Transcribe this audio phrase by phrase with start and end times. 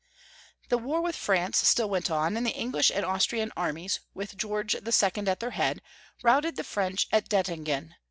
[0.69, 4.73] The war with France still went on, and the English and Austrian armies, with George
[4.81, 5.27] the II.
[5.29, 5.79] at their head,
[6.23, 7.93] routed the French at Dettingen.